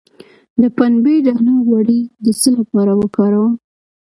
د 0.61 0.63
پنبې 0.77 1.15
دانه 1.25 1.55
غوړي 1.65 2.01
د 2.25 2.27
څه 2.39 2.49
لپاره 2.59 2.91
وکاروم؟ 3.01 3.53